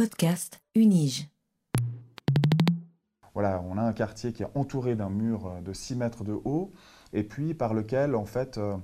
[0.00, 1.28] Podcast Unige.
[3.34, 6.32] Voilà, on a un quartier qui est entouré d'un mur euh, de 6 mètres de
[6.32, 6.72] haut,
[7.12, 8.78] et puis par lequel, en fait, euh,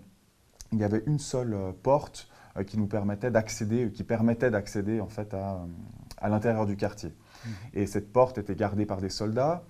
[0.72, 2.29] il y avait une seule euh, porte
[2.66, 5.65] qui nous permettait d'accéder, qui permettait d'accéder, en fait, à,
[6.19, 7.08] à l'intérieur du quartier.
[7.08, 7.48] Mmh.
[7.72, 9.64] Et cette porte était gardée par des soldats,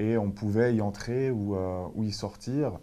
[0.00, 1.56] et on pouvait y entrer ou,
[1.94, 2.78] ou y sortir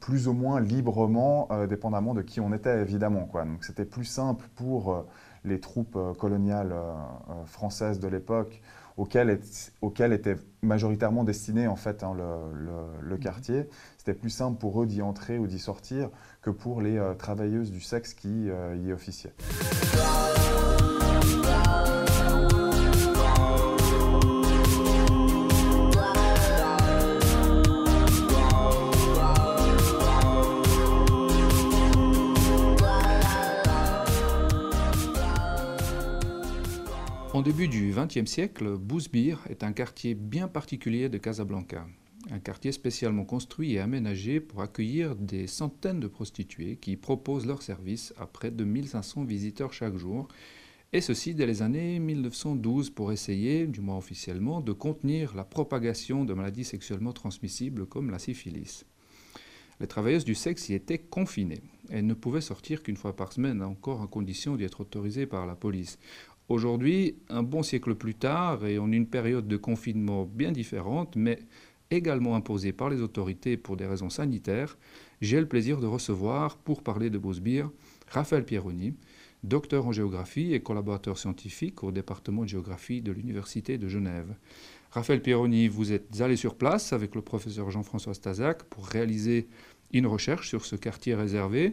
[0.00, 3.26] plus ou moins librement, dépendamment de qui on était, évidemment.
[3.26, 3.44] Quoi.
[3.44, 5.06] Donc c'était plus simple pour
[5.44, 6.74] les troupes coloniales
[7.46, 8.62] françaises de l'époque
[8.96, 13.18] auquel était majoritairement destiné en fait hein, le, mhm.
[13.18, 13.68] quartier.
[13.98, 16.10] C'était plus simple pour eux d'y entrer ou d'y sortir
[16.42, 19.34] que pour les euh, travailleuses du sexe qui euh, y officiaient.
[37.44, 41.86] Début du XXe siècle, Bousbir est un quartier bien particulier de Casablanca.
[42.30, 47.60] Un quartier spécialement construit et aménagé pour accueillir des centaines de prostituées qui proposent leurs
[47.60, 50.26] services à près de 1500 visiteurs chaque jour,
[50.94, 56.24] et ceci dès les années 1912 pour essayer, du moins officiellement, de contenir la propagation
[56.24, 58.86] de maladies sexuellement transmissibles comme la syphilis.
[59.80, 61.60] Les travailleuses du sexe y étaient confinées.
[61.90, 65.46] Elles ne pouvaient sortir qu'une fois par semaine, encore à condition d'y être autorisées par
[65.46, 65.98] la police.
[66.50, 71.38] Aujourd'hui, un bon siècle plus tard, et en une période de confinement bien différente, mais
[71.90, 74.76] également imposée par les autorités pour des raisons sanitaires,
[75.22, 77.70] j'ai le plaisir de recevoir, pour parler de Bosbir,
[78.08, 78.94] Raphaël Pieroni,
[79.42, 84.34] docteur en géographie et collaborateur scientifique au département de géographie de l'Université de Genève.
[84.90, 89.48] Raphaël Pieroni, vous êtes allé sur place avec le professeur Jean-François Stazac pour réaliser
[89.92, 91.72] une recherche sur ce quartier réservé.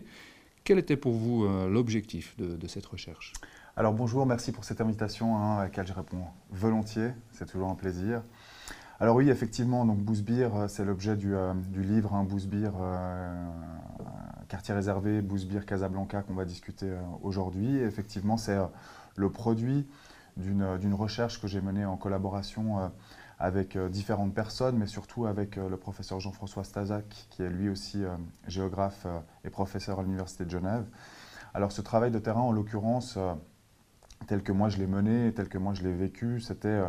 [0.64, 3.34] Quel était pour vous euh, l'objectif de cette recherche?
[3.78, 7.76] Alors bonjour, merci pour cette invitation hein, à laquelle je réponds volontiers, c'est toujours un
[7.76, 8.22] plaisir.
[9.00, 13.50] Alors oui, effectivement, donc Bousbir, euh, c'est l'objet du, euh, livre hein, Bousbir, euh,
[14.50, 16.92] quartier réservé, Bousbir, Casablanca qu'on va discuter
[17.24, 17.78] aujourd'hui.
[17.78, 18.58] Effectivement, c'est
[19.16, 19.88] le produit
[20.36, 22.92] d'une recherche que j'ai menée en collaboration
[23.40, 28.04] avec différentes personnes, mais surtout avec le professeur Jean-François Stazac, qui est lui aussi
[28.48, 29.08] géographe
[29.46, 30.86] et professeur à l'Université de Genève.
[31.54, 33.18] Alors ce travail de terrain, en l'occurrence,
[34.28, 36.88] tel que moi je l'ai mené, tel que moi je l'ai vécu, c'était euh,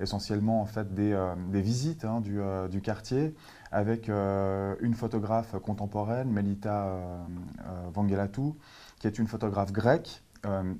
[0.00, 3.34] essentiellement en fait des, euh, visites hein, euh, du, quartier
[3.72, 6.96] avec une photographe contemporaine, Melita
[7.92, 8.56] Vangelatou,
[9.00, 10.22] qui est une photographe grecque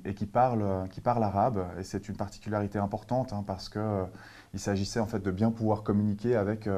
[0.05, 1.65] et qui parle, qui parle arabe.
[1.77, 6.37] Et c'est une particularité importante hein, parce qu'il s'agissait en fait de bien pouvoir communiquer
[6.37, 6.69] avec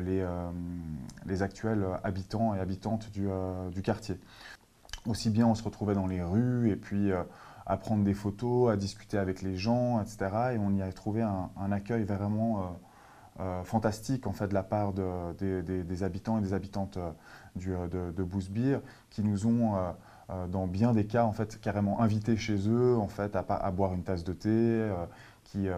[0.00, 0.26] les,
[1.26, 3.28] les, actuels habitants et habitantes du,
[3.70, 4.18] du, quartier.
[5.06, 7.12] Aussi bien on se retrouvait dans les rues et puis
[7.66, 10.18] à prendre des photos, à discuter avec les gens, etc.
[10.54, 12.62] Et on y a trouvé un, accueil vraiment euh,
[13.40, 17.10] euh, fantastique en fait de la part des habitants et des habitantes euh,
[17.56, 19.74] du, de, de Bousbir qui nous ont
[20.48, 24.02] dans bien des cas en fait carrément invités chez eux en fait à, boire une
[24.02, 24.92] tasse de thé,
[25.44, 25.68] qui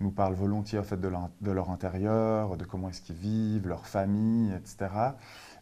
[0.00, 3.68] nous parlent volontiers en fait de leur, de leur intérieur, de comment est-ce qu'ils vivent,
[3.68, 4.90] leur famille, etc.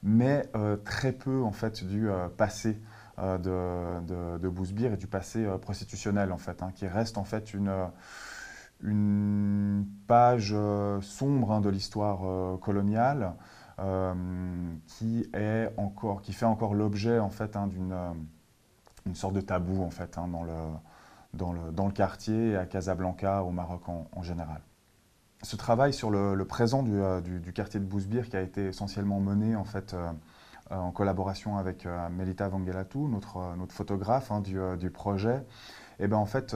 [0.02, 0.48] Mais
[0.84, 2.78] très peu en fait du passé
[3.18, 7.24] euh, de, de, Bousbir et du passé euh, prostitutionnel, en fait, hein, qui reste en
[7.24, 7.72] fait une,
[8.82, 13.34] une page euh, sombre hein, de l'histoire coloniale.
[14.86, 17.94] qui, est encore, qui fait encore l'objet en fait hein, d'une
[19.06, 20.52] une sorte de tabou en fait dans, le,
[21.34, 24.60] dans, le, dans, le, quartier à Casablanca au Maroc en, général.
[25.42, 27.00] Ce travail sur le, présent du,
[27.40, 30.10] du, quartier de Bousbir qui a été essentiellement mené en fait euh,
[30.70, 35.36] en collaboration avec euh, Melita Vangelatou, notre, euh, notre photographe hein, du, projet,
[35.98, 36.54] et eh ben en fait,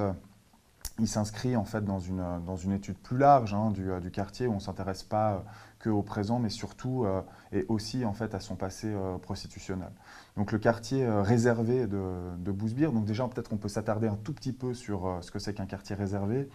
[0.98, 4.60] il s'inscrit en fait dans une, étude plus large hein, du, quartier où on ne
[4.60, 5.44] s'intéresse pas
[5.78, 7.06] que au présent, mais surtout
[7.53, 9.91] et aussi en fait à son passé prostitutionnel.
[10.37, 14.35] Donc le quartier réservé de, de Bousbir, donc déjà peut-être on peut s'attarder un tout
[14.35, 16.50] petit peu sur ce que c'est qu'un quartier réservé.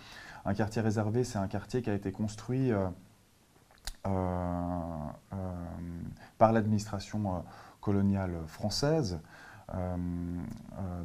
[0.48, 2.90] Un quartier réservé, c'est un quartier qui a été construit euh, euh,
[6.38, 7.40] par l'administration euh,
[7.82, 9.20] coloniale française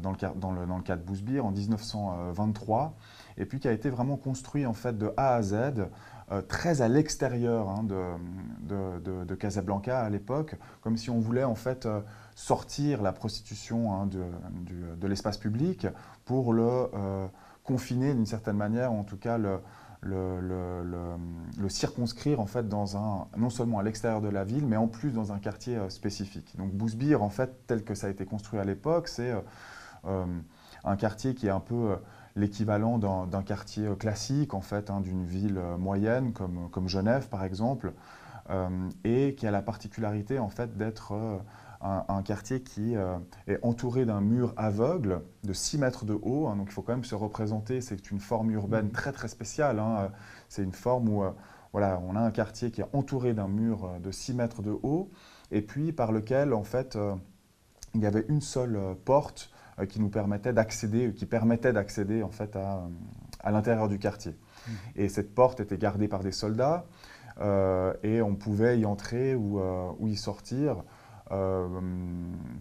[0.02, 2.94] dans, le, cas de Bousbir en 1923,
[3.38, 5.88] et puis qui a été vraiment construit en fait de A à Z,
[6.46, 11.88] très à l'extérieur hein, de, Casablanca à l'époque, comme si on voulait en fait
[12.34, 15.86] sortir la prostitution hein, de, l'espace public
[16.26, 16.90] pour le
[17.64, 19.58] confiner d'une certaine manière, en tout cas le,
[20.02, 24.88] le, circonscrire en fait dans un, non seulement à l'extérieur de la ville, mais en
[24.88, 26.56] plus dans un quartier euh, spécifique.
[26.56, 29.40] Donc Bousbir, en fait, tel que ça a été construit à l'époque, c'est euh,
[30.06, 30.24] euh,
[30.84, 31.96] un quartier qui est un peu
[32.36, 37.92] l'équivalent d'un quartier classique, en fait, hein, d'une ville moyenne comme, comme, Genève, par exemple,
[39.04, 41.40] et qui a la particularité, en fait, d'être
[41.80, 46.46] un, quartier qui est entouré d'un mur aveugle de 6 mètres de haut.
[46.46, 48.92] Hein, donc il faut quand même se représenter, c'est une forme urbaine mmh.
[48.92, 49.78] très très spéciale.
[49.78, 50.10] Hein,
[50.48, 51.24] c'est une forme où
[51.72, 55.10] voilà, on a un quartier qui est entouré d'un mur de 6 mètres de haut,
[55.50, 56.98] et puis par lequel, en fait,
[57.94, 59.50] il y avait une seule porte
[59.80, 62.88] euh, qui nous permettait d'accéder, qui permettait d'accéder en fait à,
[63.40, 64.32] à l'intérieur du quartier.
[64.32, 64.72] Mmh.
[64.96, 66.86] Et cette porte était gardée par des soldats
[67.40, 70.82] euh, et on pouvait y entrer ou, euh, ou y sortir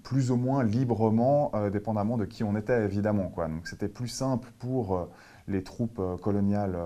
[0.04, 3.30] plus ou moins librement, dépendamment de qui on était évidemment.
[3.30, 3.48] Quoi.
[3.48, 5.10] Donc c'était plus simple pour
[5.48, 6.78] les troupes coloniales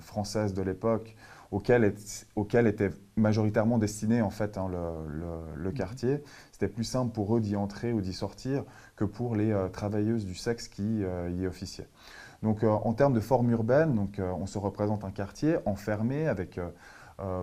[0.00, 1.14] françaises de l'époque
[1.50, 1.94] auxquelles,
[2.36, 6.22] auquel était majoritairement destiné en fait hein, le, quartier.
[6.52, 8.64] C'était plus simple pour eux d'y entrer ou d'y sortir
[8.96, 11.88] que pour les euh, travailleuses du sexe qui euh, y officiaient.
[12.42, 16.58] Donc euh, en termes de forme urbaine, donc, on se représente un quartier enfermé avec,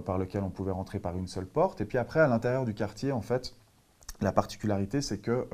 [0.06, 1.82] par lequel on pouvait rentrer par une seule porte.
[1.82, 3.54] Et puis après, à l'intérieur du quartier, en fait,
[4.22, 5.48] la particularité, c'est que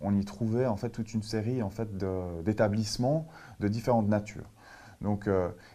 [0.00, 1.96] on y trouvait en fait toute une série en fait
[2.44, 3.28] d'établissements
[3.60, 4.50] de, différentes natures.
[5.00, 5.28] Donc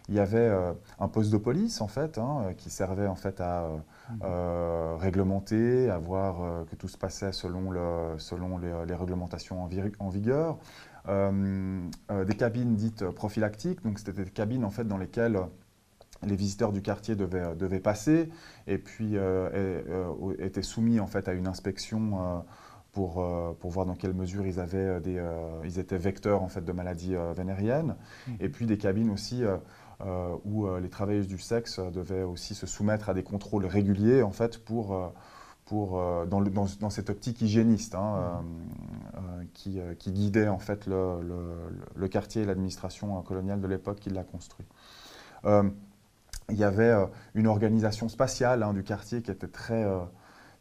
[0.10, 0.51] il y avait
[1.00, 3.69] un poste de police en fait hein, qui servait en fait à
[4.22, 10.10] euh, réglementer, à voir euh, que tout se passait selon, le, selon les, réglementations en,
[10.10, 10.57] vigueur.
[11.07, 11.80] Euh,
[12.25, 15.39] des cabines dites prophylactiques, donc c'était des cabines en fait dans lesquelles
[16.25, 18.30] les visiteurs du quartier devaient, devaient passer
[18.68, 19.16] et puis
[20.40, 22.44] étaient soumis en fait à une inspection
[22.92, 23.25] pour,
[23.60, 25.22] pour, voir dans quelle mesure ils, avaient des,
[25.64, 27.96] ils étaient vecteurs en fait, de maladies vénériennes.
[28.28, 28.31] Mmh.
[28.40, 29.44] Et puis des cabines aussi
[30.06, 34.22] euh, où euh, les travailleuses du sexe devaient aussi se soumettre à des contrôles réguliers
[34.22, 35.08] en fait pour, euh,
[35.66, 35.92] pour,
[36.28, 38.44] dans, le, dans, cette optique hygiéniste hein,
[39.54, 41.20] qui, qui, guidait en fait le,
[41.96, 44.66] le, quartier et l'administration coloniale de l'époque qui l'a construit.
[46.50, 46.94] Il y avait
[47.36, 49.86] une organisation spatiale hein, du quartier qui était très,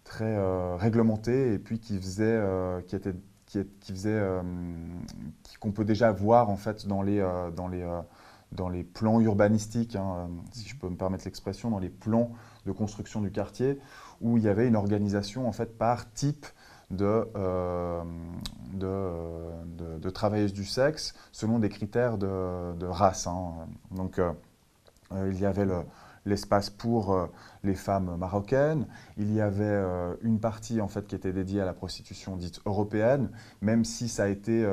[0.05, 0.38] très
[0.76, 2.40] réglementée et puis qui faisait,
[2.87, 3.14] qui était,
[3.46, 4.23] qui, qui faisait,
[5.61, 7.20] qu'on peut déjà voir en fait dans les,
[7.56, 7.84] dans les
[8.52, 12.32] dans les plans urbanistiques, hein, si je peux me permettre l'expression, dans les plans
[12.67, 13.78] de construction du quartier,
[14.20, 16.46] où il y avait une organisation en fait par type
[16.90, 18.02] de, euh,
[18.75, 23.26] de, de, travailleuses du sexe selon des critères de, race.
[23.26, 23.55] Hein.
[23.90, 24.32] Donc euh, euh,
[25.29, 25.67] il y avait
[26.25, 27.29] l'espace pour
[27.64, 28.87] les femmes marocaines.
[29.17, 29.82] Il y avait
[30.23, 33.31] une partie en fait qui était dédiée à la prostitution dite européenne,
[33.61, 34.64] même si ça a été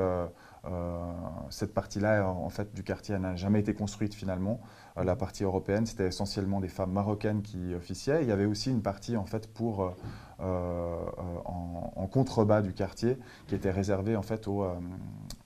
[0.65, 1.13] euh,
[1.49, 4.59] cette partie-là, en fait, du quartier n'a jamais été construite finalement.
[4.97, 8.23] Euh, la partie européenne, c'était essentiellement des femmes marocaines qui officiaient.
[8.23, 9.93] Il y avait aussi une partie en fait pour
[10.41, 11.05] euh,
[11.45, 14.65] en, contrebas du quartier qui était réservée en fait aux,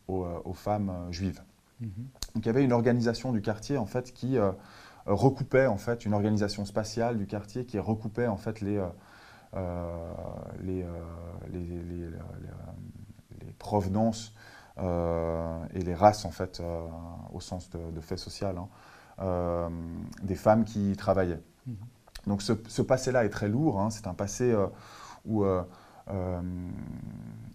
[0.07, 1.44] aux, femmes juives.
[1.81, 1.90] Mhm.
[2.36, 4.38] Donc il y avait une organisation du quartier en fait qui
[5.05, 8.81] recoupait en fait une organisation spatiale du quartier qui recoupait en fait les,
[10.61, 10.85] les,
[11.51, 12.09] les, les,
[13.59, 14.33] provenances
[14.79, 16.81] euh, et les races, en fait, euh,
[17.31, 18.67] au sens de, fait social, hein,
[19.19, 19.69] euh,
[20.21, 21.41] des femmes qui travaillaient.
[21.67, 21.75] Mhm.
[22.27, 23.89] Donc ce, passé-là est très lourd, hein.
[23.89, 24.56] c'est un passé
[25.25, 25.45] où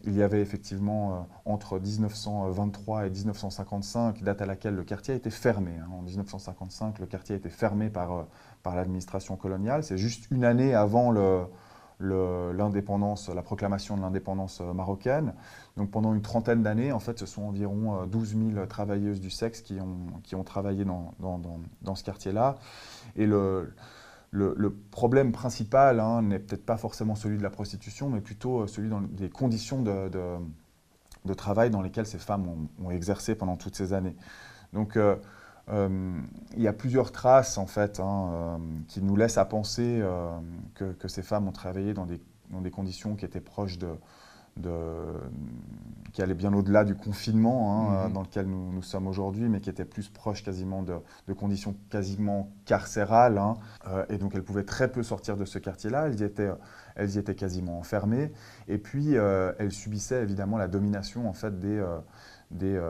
[0.05, 5.31] il y avait effectivement entre 1923 et 1955, date à laquelle le quartier a été
[5.31, 5.73] fermé.
[5.81, 5.89] Hein.
[5.93, 8.27] En 1955, le quartier a été fermé par,
[8.63, 9.83] par l'administration coloniale.
[9.83, 11.13] C'est juste une année avant
[12.01, 15.35] l'indépendance, la proclamation de l'indépendance euh, marocaine.
[15.77, 19.31] Donc pendant une trentaine d'années, en fait, ce sont environ 12 euh, 000 travailleuses du
[19.31, 21.41] sexe qui ont, qui ont travaillé dans, dans,
[21.83, 22.59] dans, ce quartier-là.
[23.17, 23.75] Et le,
[24.31, 28.67] le, problème principal hein, n'est peut-être pas forcément celui de la prostitution, mais plutôt euh,
[28.67, 34.17] celui des conditions de, travail dans lesquelles ces femmes ont, exercé pendant toutes ces années.
[34.73, 34.97] Donc
[35.71, 36.19] euh,
[36.57, 38.57] il y a plusieurs traces en fait hein, euh,
[38.89, 40.31] qui nous laissent à penser euh,
[40.75, 43.89] que, ces femmes ont travaillé dans des conditions qui étaient proches de,
[44.59, 44.73] de
[46.13, 48.13] qui allaient bien au-delà du confinement hein, mm-hmm.
[48.13, 50.95] dans lequel nous, nous sommes aujourd'hui, mais qui étaient plus proches quasiment de,
[51.29, 53.39] de conditions quasiment carcérales.
[53.39, 53.57] Hein.
[54.09, 56.07] et donc elles pouvaient très peu sortir de ce quartier-là.
[56.07, 56.51] Elles y étaient,
[56.97, 58.33] elles y étaient quasiment enfermées.
[58.69, 61.85] Et puis elles subissaient évidemment la domination en fait des
[62.51, 62.81] des,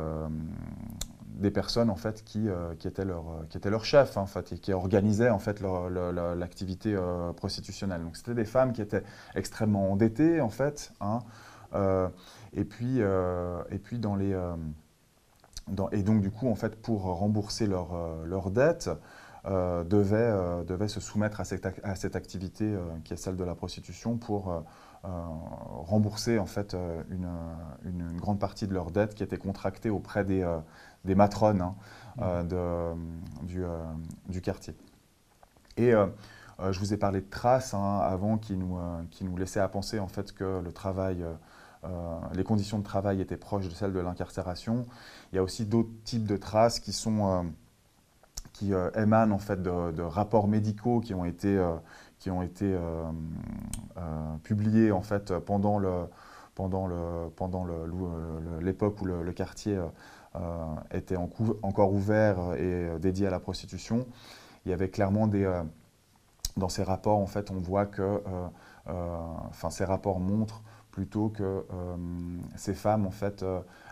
[1.39, 4.27] des personnes en fait qui, euh, qui étaient leur qui étaient leurs chefs hein, en
[4.27, 8.03] fait et qui organisaient en fait l'activité euh, prostitutionnelle.
[8.03, 10.93] Donc c'était des femmes qui étaient extrêmement endettées en fait.
[11.01, 14.39] Hein, euh, et puis et puis dans les
[15.69, 18.91] dans, et donc du coup en fait pour rembourser leurs leurs dettes
[19.45, 24.17] devait, devait, se soumettre à cette, à cette activité qui est celle de la prostitution
[24.17, 24.65] pour
[25.03, 26.77] rembourser en fait
[27.11, 27.29] une,
[27.85, 30.45] une, grande partie de leurs dettes qui étaient contractées auprès des,
[31.05, 32.49] des matrones hein, mmh.
[32.49, 32.95] de,
[33.45, 33.65] du,
[34.29, 34.75] du, quartier.
[35.77, 35.95] Et
[36.61, 39.61] euh, je vous ai parlé de traces hein, avant qui nous, euh, qui nous laissaient
[39.61, 41.33] à penser en fait que le travail, euh,
[42.35, 44.87] les conditions de travail étaient proches de celles de l'incarcération.
[45.33, 47.47] Il y a aussi d'autres types de traces qui sont
[48.53, 51.59] qui émanent en fait de, rapports médicaux qui ont été,
[54.43, 55.79] publiés en fait pendant
[58.61, 59.81] l'époque où le, quartier
[60.93, 64.07] était encore ouvert et dédié à la prostitution.
[64.67, 65.47] Il y avait clairement des
[66.59, 68.21] dans ces rapports, en fait, on voit que, euh,
[68.89, 69.17] euh,
[69.49, 70.63] enfin, ces rapports montrent
[70.99, 71.97] plutôt que euh,
[72.57, 73.45] ces femmes, en fait,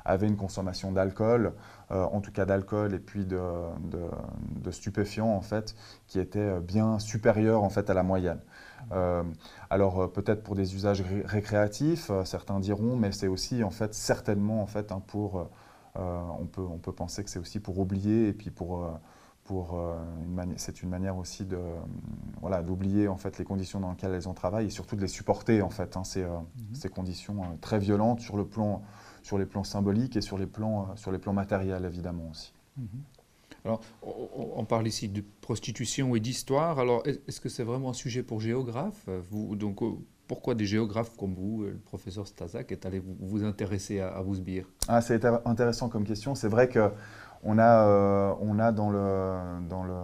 [0.04, 1.52] avaient une consommation d'alcool,
[1.90, 3.40] en tout cas d'alcool et puis de,
[4.64, 5.76] de, stupéfiants, en fait,
[6.08, 8.40] qui était bien supérieure, en fait, à la moyenne.
[9.70, 14.66] alors, peut-être pour des usages récréatifs, certains diront, mais c'est aussi, en fait, certainement, en
[14.66, 15.48] fait, hein, pour...
[15.94, 18.84] on, peut, on peut penser que c'est aussi pour oublier et puis pour
[19.46, 19.94] pour euh,
[20.56, 21.58] c'est une manière aussi de
[22.40, 25.08] voilà d'oublier en fait les conditions dans lesquelles elles ont travaillé et surtout de les
[25.08, 26.74] supporter en fait hein, ces, euh, mhm.
[26.74, 28.82] ces, conditions euh, très violentes sur le plan
[29.22, 32.52] sur les plans symboliques et sur les plans sur les plans matériels évidemment aussi.
[32.76, 32.86] Mhm.
[33.64, 36.78] Alors, on, parle ici de prostitution et d'histoire.
[36.78, 39.80] Alors, est-ce que c'est vraiment un sujet pour géographes vous, Donc,
[40.28, 44.24] pourquoi des géographes comme vous, le professeur Stazak, est allé vous, vous intéresser à, à
[44.86, 46.36] Ah, c'est intéressant comme question.
[46.36, 46.92] C'est vrai que
[47.42, 49.36] on a, euh, on a dans le,
[49.68, 49.94] dans le,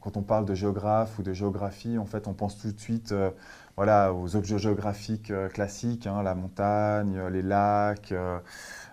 [0.00, 3.12] quand on parle de géographe ou de géographie, en fait, on pense tout de suite
[3.12, 3.30] euh,
[3.76, 8.14] voilà, aux objets géographiques euh, classiques, hein, la montagne, les lacs,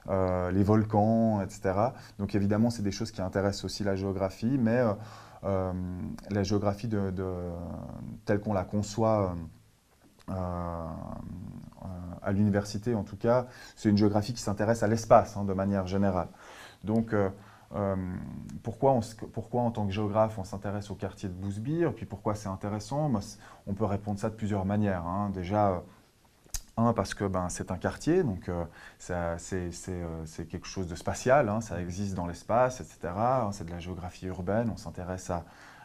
[0.09, 1.73] les volcans, etc.
[2.17, 4.83] Donc évidemment, c'est des choses qui intéressent aussi la géographie, mais
[5.43, 7.13] la géographie de,
[8.25, 9.35] telle qu'on la conçoit
[10.27, 15.85] à l'université, en tout cas, c'est une géographie qui s'intéresse à l'espace hein, de manière
[15.85, 16.29] générale.
[16.83, 17.13] Donc,
[17.75, 17.95] euh,
[18.63, 18.99] pourquoi,
[19.33, 23.11] pourquoi, en tant que géographe, on s'intéresse au quartier de Bousbir, puis pourquoi c'est intéressant?
[23.67, 25.05] On peut répondre ça de plusieurs manières.
[25.05, 25.29] Hein.
[25.33, 25.79] Déjà, euh,
[26.77, 28.65] un, parce que ben, c'est un quartier, donc euh,
[29.37, 31.61] c'est quelque chose de spatial, hein.
[31.61, 33.13] ça existe dans l'espace, etc.
[33.15, 33.49] Hein.
[33.51, 35.43] c'est de la géographie urbaine, on s'intéresse à,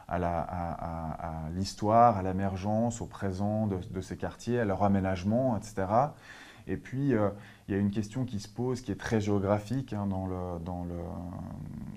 [0.08, 5.86] à l'histoire, à l'émergence, au présent de, ces quartiers, à leur aménagement, etc.
[6.66, 10.06] Et puis, il y a une question qui se pose, qui est très géographique hein,
[10.06, 10.94] dans le, dans le,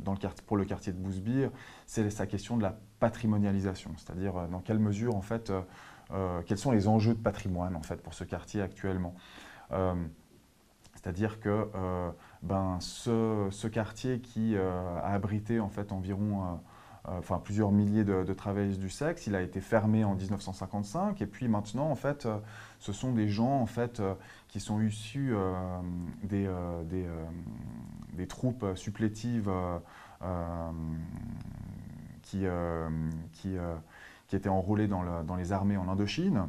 [0.03, 1.51] dans le, pour le quartier de Bousbir,
[1.85, 5.61] c'est sa question de la patrimonialisation, c'est-à-dire euh, dans quelle mesure, en fait, euh,
[6.11, 9.13] euh, quels sont les enjeux de patrimoine en fait, pour ce quartier actuellement.
[10.95, 11.69] c'est-à-dire que
[12.41, 16.59] ben, ce, ce, quartier qui a abrité en fait environ
[17.07, 19.27] enfin plusieurs milliers de, de, travailleuses du sexe.
[19.27, 22.27] Il a été fermé en 1955 et puis maintenant en fait,
[22.79, 24.01] ce sont des gens en fait
[24.47, 25.79] qui sont issus euh,
[26.23, 27.25] des, euh, euh,
[28.13, 29.51] des, troupes supplétives
[32.23, 32.45] qui,
[33.33, 33.55] qui,
[34.35, 36.47] étaient enrôlées dans, les armées en Indochine.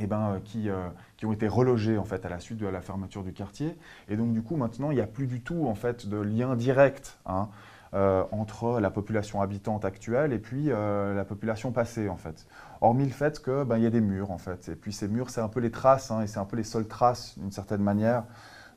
[0.00, 0.68] Eh ben, qui,
[1.16, 3.76] qui, ont été relogés en fait, à la suite de la fermeture du quartier.
[4.08, 6.56] Et donc du coup maintenant il n'y a plus du tout en fait, de lien
[6.56, 7.48] direct hein,
[7.94, 12.46] entre la population habitante actuelle et puis la population passée en fait
[12.84, 14.68] hormis le fait qu'il ben, y a des murs en fait.
[14.68, 16.64] Et puis ces murs, c'est un peu les traces, hein, et c'est un peu les
[16.64, 18.24] seules traces, d'une certaine manière,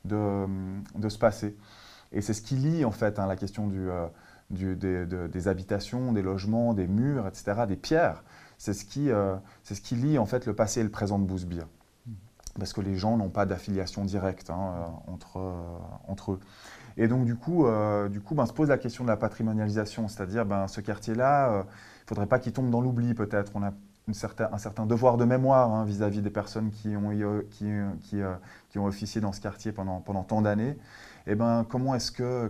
[0.04, 0.46] de,
[0.96, 1.56] de, ce passé.
[2.12, 4.06] Et c'est ce qui lie en fait hein, la question du, euh,
[4.50, 8.24] du, des, des, habitations, des logements, des murs, etc., des pierres.
[8.56, 11.18] C'est ce, qui, euh, c'est ce qui lie en fait le passé et le présent
[11.18, 11.66] de Bousbir.
[12.58, 15.54] Parce que les gens n'ont pas d'affiliation directe hein, euh, entre,
[16.08, 16.40] entre eux.
[16.98, 17.66] Et donc du coup,
[18.10, 21.58] du coup ben, se pose la question de la patrimonialisation, c'est-à-dire ben, ce quartier-là, il
[21.58, 23.52] ne faudrait pas qu'il tombe dans l'oubli peut-être.
[23.54, 23.72] On a
[24.52, 27.10] un certain devoir de mémoire hein, vis-à-vis des personnes qui ont,
[27.50, 27.66] qui,
[28.20, 28.34] euh,
[28.76, 30.78] officié dans ce quartier pendant, pendant tant d'années.
[31.26, 32.48] Et eh ben, comment est-ce que,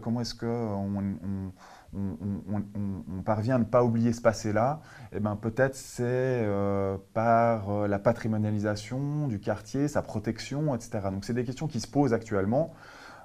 [1.93, 4.81] on, parvient à ne pas oublier ce passé-là?
[5.11, 11.09] Et eh ben, Peut-être c'est euh, par euh, la patrimonialisation du quartier, sa protection, etc.
[11.11, 12.73] Donc c'est des questions qui se posent actuellement.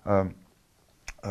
[0.08, 0.24] Euh,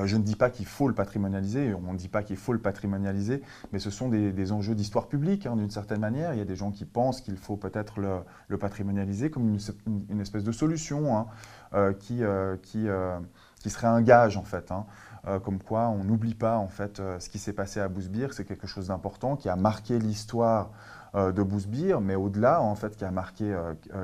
[0.05, 2.59] je ne dis pas qu'il faut le patrimonialiser, on ne dit pas qu'il faut le
[2.59, 6.33] patrimonialiser, mais ce sont des, enjeux d'histoire publique, hein, d'une certaine manière.
[6.33, 9.57] Il y a des gens qui pensent qu'il faut peut-être le, patrimonialiser comme
[10.09, 11.27] une, espèce de solution hein,
[11.75, 12.87] euh, qui, euh, qui,
[13.61, 14.73] qui, serait un gage, en fait.
[14.73, 14.87] Hein.
[15.45, 18.67] comme quoi, on n'oublie pas, en fait, ce qui s'est passé à Bousbir, c'est quelque
[18.67, 20.71] chose d'important, qui a marqué l'histoire
[21.15, 23.55] de Bousbir, mais au-delà, en fait, qui a marqué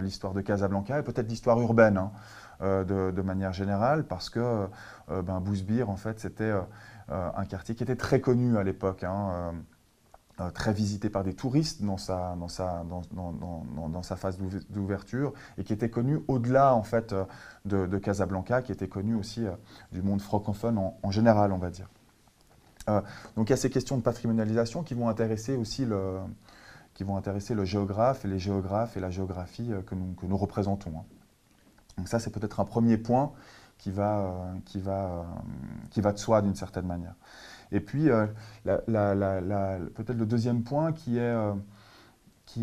[0.03, 2.11] l'histoire de Casablanca et peut-être l'histoire urbaine.
[2.61, 4.41] Euh, de, manière générale, parce que
[5.11, 5.41] euh, ben,
[5.87, 6.61] en fait, c'était euh,
[7.09, 9.05] un quartier qui était très connu à l'époque.
[9.05, 9.55] Hein,
[10.55, 13.03] très visité par des touristes dans sa, dans sa, dans,
[13.89, 14.39] dans, sa phase
[14.71, 17.13] d'ouverture et qui était connu au-delà en fait
[17.65, 19.45] de, Casablanca, qui était connu aussi
[19.91, 21.91] du monde francophone en, général, on va dire.
[23.35, 26.21] donc il y a ces questions de patrimonialisation qui vont intéresser aussi le,
[26.95, 30.37] qui vont intéresser le géographe et les géographes et la géographie que nous, que nous
[30.37, 30.93] représentons.
[30.99, 31.18] Hein.
[31.99, 33.33] Donc ça, c'est peut-être un premier point
[33.77, 37.15] qui va, qui va de soi d'une certaine manière.
[37.73, 38.27] Et puis, euh,
[38.65, 41.19] peut-être le deuxième point qui.
[41.19, 41.53] Euh,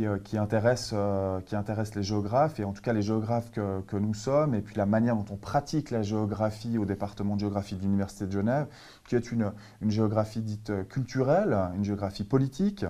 [0.04, 4.76] euh, intéresse, les géographes, et en tout cas les géographes que, nous sommes, et puis
[4.76, 8.68] la manière dont on pratique la géographie au département de géographie de l'Université de Genève,
[9.08, 9.54] qui est une,
[9.88, 12.84] géographie dite culturelle, une géographie politique,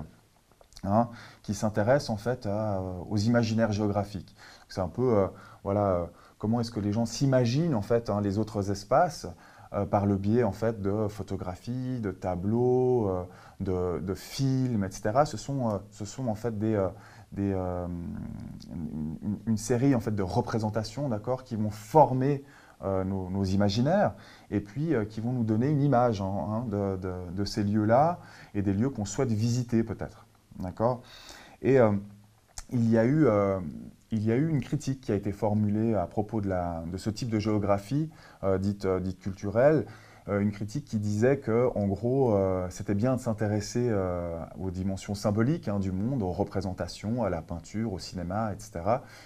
[0.84, 1.10] hein,
[1.44, 2.48] qui s'intéresse en fait
[3.10, 4.36] aux imaginaires géographiques.
[4.68, 5.28] C'est un peu,
[6.46, 9.26] comment est-ce que les gens s'imaginent en fait hein, les autres espaces,
[9.74, 15.24] euh, par le biais en fait de photographies, de tableaux, euh, de, films, etc.
[15.26, 16.80] Ce sont, euh, ce sont en fait des,
[17.32, 17.52] des
[19.48, 22.44] une, série en fait de représentations, d'accord, qui vont former
[22.84, 24.14] nos, imaginaires
[24.52, 27.00] et puis qui vont nous donner une image hein, hein, de,
[27.32, 28.20] de, ces lieux-là
[28.54, 30.28] et des lieux qu'on souhaite visiter peut-être,
[30.60, 31.02] d'accord.
[31.64, 31.80] Et
[32.72, 33.28] il y a eu
[34.12, 36.98] il y a eu une critique qui a été formulée à propos de, la, de
[36.98, 38.10] ce type de géographie
[38.44, 39.86] euh, dite, euh, dite, culturelle,
[40.28, 42.36] euh, une critique qui disait que, en gros,
[42.70, 43.92] c'était bien de s'intéresser
[44.60, 48.84] aux dimensions symboliques hein, du monde, aux représentations, à la peinture, au cinéma, etc.,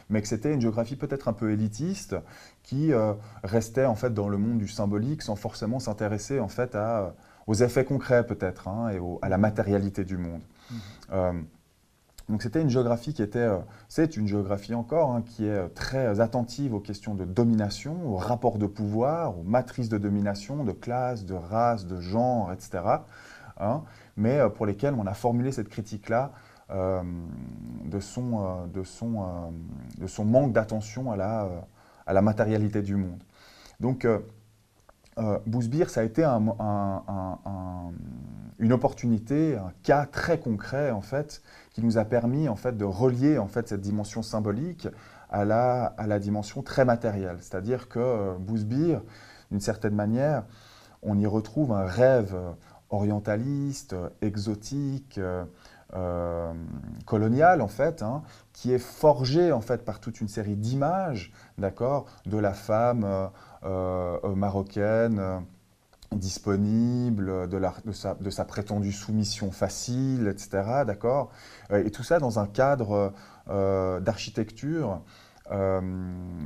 [0.10, 2.16] mais que c'était une géographie peut-être un peu élitiste
[2.64, 2.92] qui
[3.44, 7.16] restait en fait dans le monde du symbolique sans forcément s'intéresser en fait à,
[7.48, 10.42] aux effets concrets peut-être hein, et à la matérialité du monde.
[10.70, 11.40] Mmh.
[12.30, 13.58] Donc c'était une géographie qui était, euh,
[13.88, 18.18] c'est une géographie encore, hein, qui est euh, très attentive aux questions de domination, aux
[18.18, 22.84] rapports de pouvoir, aux matrices de domination, de classe, de race, de genre, etc.
[23.60, 23.82] Hein,
[24.16, 26.32] mais euh, pour lesquelles on a formulé cette critique-là
[26.72, 28.64] de, son,
[30.24, 31.50] manque d'attention à la,
[32.06, 33.24] à la matérialité du monde.
[33.80, 34.06] Donc
[35.46, 36.40] Bousbir, ça a été un,
[38.60, 41.42] une opportunité, un cas très concret en fait,
[41.74, 44.88] qui nous a permis en fait de relier en fait cette dimension symbolique
[45.30, 47.38] à la, dimension très matérielle.
[47.40, 49.02] C'est-à-dire que euh, Bousbir,
[49.52, 50.44] d'une certaine manière,
[51.02, 52.36] on y retrouve un rêve
[52.90, 55.20] orientaliste, exotique,
[55.96, 56.54] euh,
[57.06, 58.24] colonial en fait, hein,
[58.54, 63.30] qui est forgé en fait par toute une série d'images, d'accord, de la femme
[63.64, 65.44] euh, marocaine
[66.16, 67.60] disponible, de,
[68.20, 70.84] de, sa, prétendue soumission facile, etc.
[70.86, 71.32] D'accord
[71.72, 73.14] euh, Et tout ça dans un cadre
[73.50, 75.02] euh, d'architecture,
[75.52, 75.82] euh,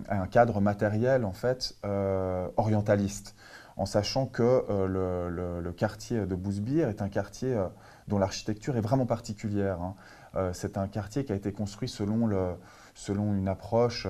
[0.09, 1.75] un cadre matériel en fait
[2.57, 3.35] orientaliste,
[3.77, 7.57] en sachant que le, quartier de Bousbir est un quartier
[8.07, 9.79] dont l'architecture est vraiment particulière.
[9.81, 9.95] Hein.
[10.53, 12.55] C'est un quartier qui a été construit selon, le,
[12.95, 14.07] selon une approche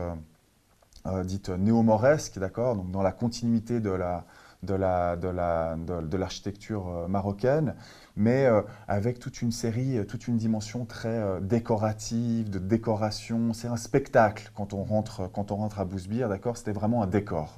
[1.26, 4.26] dite néo-mauresque, d'accord Donc dans la continuité de la
[4.64, 7.76] de l'architecture la, de, de euh, marocaine,
[8.16, 13.54] mais euh, avec toute une série, euh, toute une dimension très décorative, de décoration.
[13.54, 17.08] C'est un spectacle quand on rentre, quand on rentre à Bousbir, d'accord C'était vraiment un
[17.08, 17.56] décor.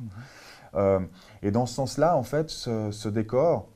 [0.75, 1.07] Mhm.
[1.41, 3.69] et dans ce sens-là, en fait, ce, décor,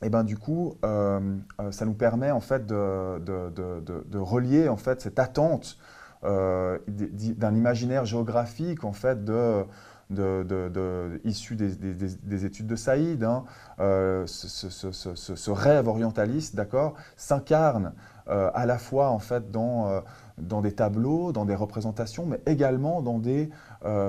[0.00, 5.00] et eh ben, du coup, ça nous permet en fait de, de relier en fait
[5.00, 5.76] cette attente
[6.22, 9.64] d'un imaginaire géographique en fait de
[10.10, 13.44] de, issus des, études de Saïd, hein,
[13.80, 17.92] euh, ce, rêve orientaliste, d'accord, s'incarne
[18.28, 20.00] euh, à la fois en fait dans, euh,
[20.38, 23.50] dans des tableaux, dans des représentations, mais également dans des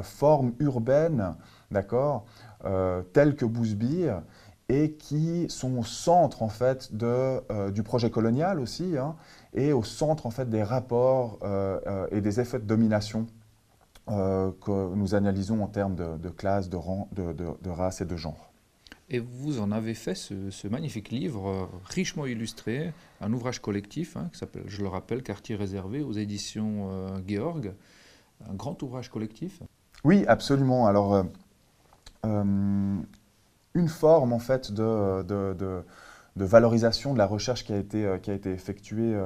[0.04, 1.36] formes urbaines,
[1.72, 2.26] d'accord,
[3.14, 4.22] telles que Bousbir,
[4.70, 9.16] et qui sont au centre en fait de, du projet colonial aussi, hein,
[9.54, 11.40] et au centre en fait des rapports
[12.12, 13.26] et des effets de domination
[14.12, 18.06] euh, que nous analysons en termes de, de classe, de, rang, de, de, race et
[18.06, 18.52] de genre.
[19.12, 24.30] Et vous en avez fait ce, magnifique livre euh, richement illustré, un ouvrage collectif hein,
[24.34, 27.72] qui s'appelle, je le rappelle, Quartier réservé aux éditions euh, Georg,
[28.50, 29.62] un grand ouvrage collectif.
[30.04, 30.88] Oui, absolument.
[30.88, 31.26] Alors,
[33.74, 35.84] une forme en fait de, de,
[36.36, 39.18] valorisation de la recherche qui a été, qui a été effectuée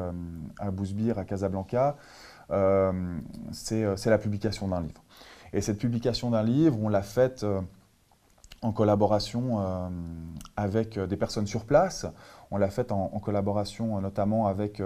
[0.60, 1.96] à Bousbir, à Casablanca,
[2.52, 2.92] euh,
[3.72, 5.04] euh, c'est la publication d'un livre.
[5.54, 7.62] Et cette publication d'un livre, on l'a faite euh,
[8.62, 9.92] en collaboration
[10.56, 12.06] avec des personnes sur place.
[12.56, 14.80] On l'a faite en, collaboration notamment avec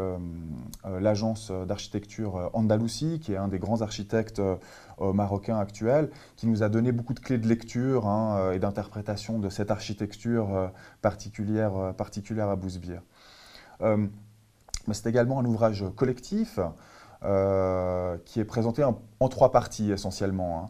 [0.85, 4.41] l'agence d'architecture Andalousie, qui est un des grands architectes
[5.01, 9.49] marocains actuels, qui nous a donné beaucoup de clés de lecture hein, et d'interprétation de
[9.49, 13.01] cette architecture particulière, particulière à Bousbir.
[13.81, 16.61] mais c'est également un ouvrage collectif
[17.21, 20.63] qui est présenté en, trois parties essentiellement.
[20.63, 20.69] Hein.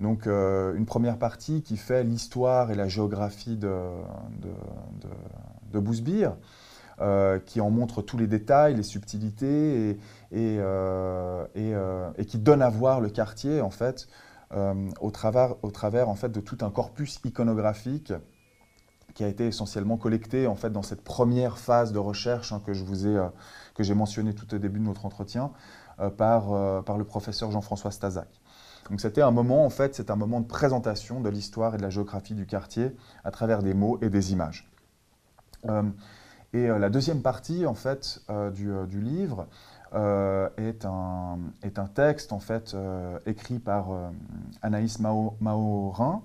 [0.00, 3.68] Donc une première partie qui fait l'histoire et la géographie de,
[4.40, 5.08] de,
[5.72, 6.36] Bousbir,
[7.46, 9.90] qui en montre tous les détails, les subtilités,
[10.32, 11.72] et, et,
[12.16, 14.08] et, qui donne à voir le quartier en fait
[14.54, 18.14] euh, au travers, au travers en fait, de tout un corpus iconographique
[19.14, 22.72] qui a été essentiellement collecté en fait, dans cette première phase de recherche hein, que
[22.72, 23.28] je vous ai, euh,
[23.74, 25.52] que j'ai mentionné tout au début de notre entretien
[26.00, 28.28] euh, par, par le professeur Jean-François Stazac.
[28.88, 31.82] Donc c'était un moment, en fait, c'est un moment de présentation de l'histoire et de
[31.82, 34.70] la géographie du quartier à travers des mots et des images.
[36.52, 38.22] Et la deuxième partie, en fait,
[38.54, 39.46] du, du, livre
[39.94, 44.10] euh, est, un, est, un, texte en fait euh, écrit par euh,
[44.60, 46.22] Anaïs Mahorin,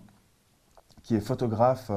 [1.01, 1.89] qui est photographe,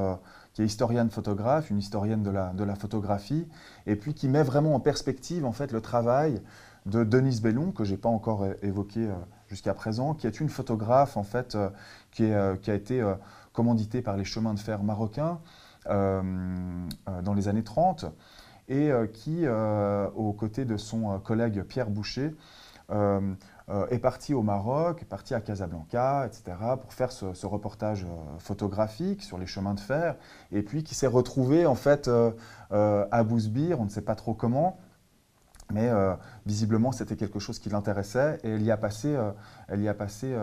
[0.53, 3.47] qui est historienne photographe, une historienne de la, de la, photographie,
[3.85, 6.41] et puis qui met vraiment en perspective en fait le travail
[6.85, 9.09] de Denise Bellon, que je n'ai pas encore évoqué
[9.49, 11.57] jusqu'à présent, qui est une photographe en fait
[12.11, 13.01] qui, est, qui, a été
[13.51, 15.39] commanditée par les chemins de fer marocains
[15.89, 18.05] dans les années 30
[18.67, 22.35] et euh, qui, euh, aux côtés de son euh, collègue Pierre Boucher,
[23.89, 28.07] est parti au Maroc, est parti à Casablanca, etc., pour faire ce, reportage
[28.39, 30.15] photographique sur les chemins de fer,
[30.53, 32.09] et puis qui s'est retrouvé en fait
[32.71, 34.79] à Bousbir, on ne sait pas trop comment,
[35.69, 35.91] mais
[36.45, 39.17] visiblement c'était quelque chose qui l'intéressait, et elle y a passé,
[39.67, 40.33] elle y a passé,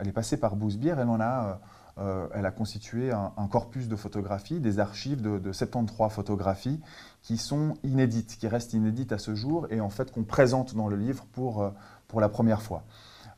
[0.00, 1.60] elle est passée par Bousbir, elle en a
[1.98, 6.80] euh, elle a constitué un, corpus de photographies, des archives de, 73 photographies
[7.22, 10.88] qui sont inédites, qui restent inédites à ce jour et en fait qu'on présente dans
[10.88, 11.70] le livre pour, euh,
[12.08, 12.82] pour la première fois.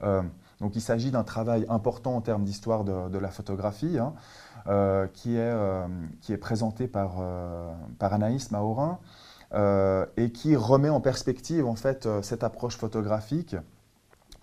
[0.03, 0.23] Euh,
[0.61, 4.15] donc il s'agit d'un travail important en termes d'histoire de, la photographie hein,
[5.13, 5.55] qui, est,
[6.21, 7.21] qui est présenté par,
[7.99, 8.99] par Anaïs Mahorin
[10.17, 13.57] et qui remet en perspective en fait cette approche photographique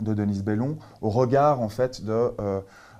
[0.01, 2.33] de Denise Bellon au regard en fait de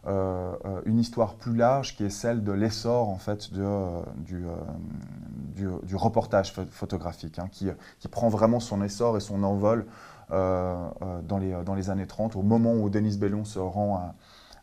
[0.06, 5.96] une histoire plus large qui est celle de l'essor en fait de, euh, du, du,
[5.96, 9.86] reportage photographique, hein, qui, qui, prend vraiment son essor et son envol
[10.30, 14.16] dans, les, dans les années 30, au moment où Denis Bellon se rend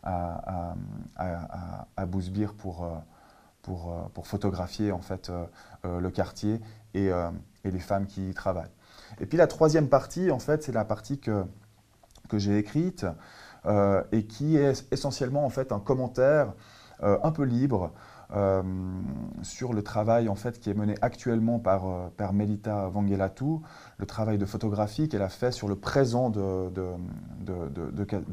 [0.02, 0.74] à,
[1.16, 2.88] à, à, Bousbir pour,
[3.62, 5.30] pour, pour, photographier en fait,
[5.84, 6.60] le quartier
[6.94, 7.10] et,
[7.64, 8.72] et, les femmes qui y travaillent.
[9.20, 11.44] Et puis la troisième partie, en fait, c'est la partie que,
[12.28, 13.06] que j'ai écrite,
[13.68, 16.54] euh, et qui est essentiellement en fait un commentaire
[17.02, 17.92] euh, un peu libre
[18.34, 18.62] euh,
[19.42, 23.58] sur le travail en fait qui est mené actuellement par, par Melita Vangelatu,
[23.98, 26.70] le travail de photographie qu'elle a fait sur le présent de,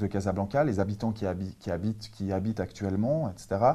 [0.08, 1.68] Casablanca, les habitants qui, habitent,
[2.32, 3.74] habitent actuellement, etc.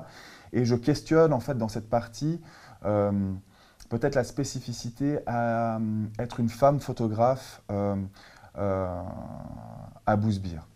[0.55, 2.41] Et je questionne en fait dans cette partie
[2.83, 5.79] peut-être la spécificité à
[6.19, 7.63] être une femme photographe
[8.55, 10.70] à Bousbir.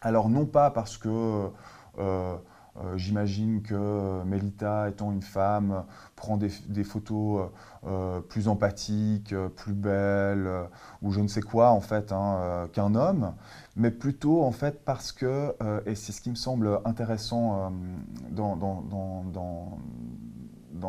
[0.00, 1.50] Alors non pas parce que
[1.98, 2.36] euh,
[2.76, 5.84] euh, j'imagine que Melita, étant une femme,
[6.16, 7.50] prend des, photos
[7.86, 10.48] euh, plus empathiques, plus belles,
[11.02, 13.34] ou je ne sais quoi en fait, hein, qu'un homme,
[13.76, 17.72] mais plutôt en fait parce que, et c'est ce qui me semble intéressant
[18.30, 18.84] dans, dans,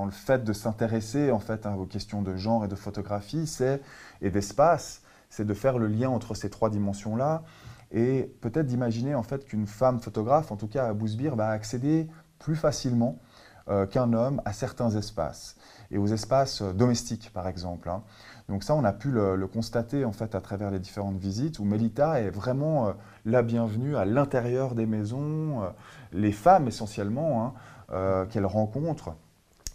[0.06, 3.82] le fait de s'intéresser en fait aux questions de genre et de photographie, c'est
[4.21, 7.43] et d'espace, c'est de faire le lien entre ces trois dimensions-là
[7.91, 12.08] et peut-être d'imaginer en fait qu'une femme photographe, en tout cas à Bousbir, va accéder
[12.39, 13.19] plus facilement
[13.69, 15.56] euh, qu'un homme à certains espaces
[15.91, 17.89] et aux espaces euh, domestiques par exemple.
[17.89, 18.01] Hein.
[18.49, 21.63] Donc ça, on a pu le, constater en fait à travers les différentes visites où
[21.63, 22.91] Melita est vraiment euh,
[23.25, 25.62] la bienvenue à l'intérieur des maisons,
[26.12, 27.54] les femmes essentiellement
[27.91, 29.13] hein, qu'elle rencontre.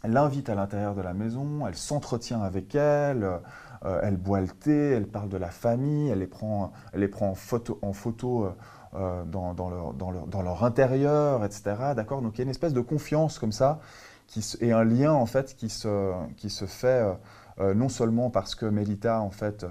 [0.03, 3.41] Elle l'invite à l'intérieur de la maison, elle s'entretient avec elle,
[3.85, 7.09] euh, elle boit le thé, elle parle de la famille, elle les prend, elle les
[7.09, 8.51] prend en photo, en photo euh,
[8.95, 11.75] euh, dans, dans, leur, dans, leur, dans, leur, intérieur, etc.
[11.95, 12.23] D'accord?
[12.23, 13.81] Donc il y a une espèce de confiance comme ça,
[14.27, 17.05] qui, et un lien en fait qui se, qui se fait
[17.75, 19.65] non seulement parce que Melita en fait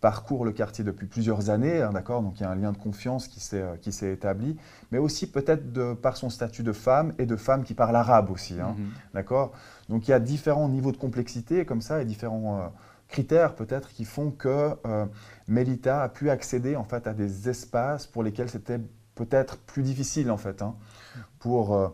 [0.00, 2.22] parcourt le quartier depuis plusieurs années, hein, d'accord?
[2.22, 4.56] Donc il y a un lien de confiance qui s'est, qui s'est établi,
[4.90, 8.60] mais aussi peut-être par son statut de femme et de femme qui parle arabe aussi,
[8.60, 9.14] hein, mm-hmm.
[9.14, 9.52] d'accord?
[9.88, 12.72] Donc il y a différents niveaux de complexité comme ça et différents
[13.10, 15.06] critères peut-être qui font que euh,
[15.48, 18.80] Melita a pu accéder en fait à des espaces pour lesquels c'était
[19.14, 20.76] peut-être plus difficile en fait hein,
[21.38, 21.88] pour, euh,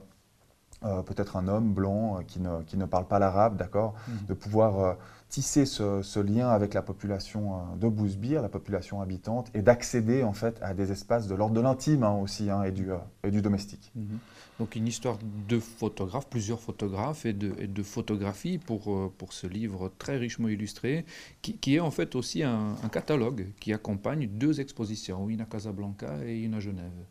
[1.02, 4.26] peut-être un homme blanc qui ne, qui ne parle pas l'arabe, d'accord, mhm.
[4.28, 4.96] de pouvoir
[5.28, 10.58] tisser ce, lien avec la population de Bousbir, la population habitante, et d'accéder en fait
[10.62, 12.88] à des espaces de l'ordre de l'intime hein, aussi hein, et, du,
[13.24, 13.92] et du domestique.
[13.94, 14.18] Mhm.
[14.58, 19.46] Donc une histoire de photographes, plusieurs photographes et de, et photographie pour, euh, pour ce
[19.46, 21.04] livre très richement illustré,
[21.42, 26.38] qui, est en fait aussi un, catalogue qui accompagne deux expositions, une à Casablanca et
[26.42, 27.04] une à Genève.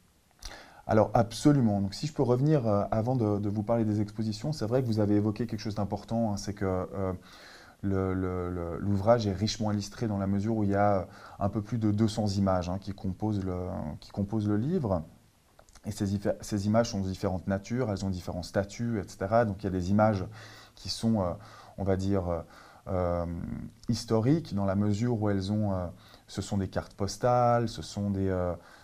[0.88, 1.82] Alors absolument.
[1.82, 4.88] Donc si je peux revenir euh, avant de, vous parler des expositions, c'est vrai que
[4.88, 7.14] vous avez évoqué quelque chose d'important, hein, c'est que euh,
[7.86, 11.08] l'ouvrage est richement illustré dans la mesure où il y a
[11.40, 13.56] un peu plus de 200 images hein, qui, composent le,
[14.00, 15.04] qui composent le livre.
[15.86, 19.44] Et ces, images sont de différentes natures, elles ont différents statuts, etc.
[19.46, 20.26] Donc il y a des images
[20.74, 21.32] qui sont, euh,
[21.78, 22.42] on va dire, euh,
[22.88, 23.26] euh,
[23.88, 25.74] historiques dans la mesure où elles ont,
[26.28, 28.32] ce sont des cartes postales, ce sont des,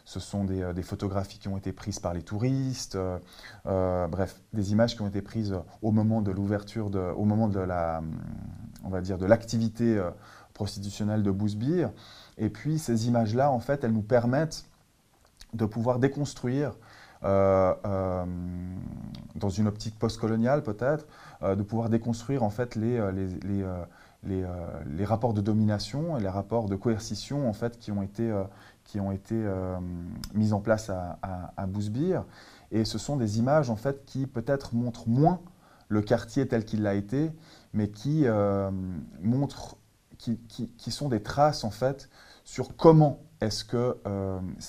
[0.05, 2.97] ce sont des, des, photographies qui ont été prises par les touristes,
[3.63, 8.01] bref, des images qui ont été prises au moment de l'ouverture, au moment de la,
[8.83, 10.01] on va dire, de l'activité
[10.53, 11.91] prostitutionnelle de Bousbir.
[12.37, 14.65] Et puis ces images-là, en fait, elles nous permettent
[15.53, 16.73] de pouvoir déconstruire
[17.23, 18.25] euh, euh,
[19.35, 21.05] dans une optique postcoloniale peut-être,
[21.43, 23.63] euh, de pouvoir déconstruire en fait les, les,
[24.23, 24.45] les,
[24.85, 28.31] les, rapports de domination et les rapports de coercition en fait qui ont été,
[30.33, 31.19] mis en place à,
[31.57, 32.23] à, Bousbir.
[32.71, 35.41] Et ce sont des images en fait qui peut-être montrent moins
[35.89, 37.31] le quartier tel qu'il l'a été,
[37.73, 38.25] mais qui
[39.21, 39.77] montrent,
[40.17, 42.09] qui, qui, qui, sont des traces en fait
[42.43, 43.97] sur comment est-ce que